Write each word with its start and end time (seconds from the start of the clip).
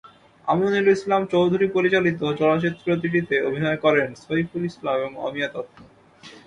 আমিনুল 0.47 0.87
ইসলাম 0.95 1.21
চৌধুরী 1.33 1.67
পরিচালিত 1.75 2.21
চলচ্চিত্রটিতে 2.39 3.35
অভিনয় 3.49 3.79
করেন 3.85 4.09
সইফুল 4.23 4.63
ইসলাম 4.69 4.95
এবং 4.99 5.11
অমিয়া 5.27 5.49
দত্ত। 5.53 5.77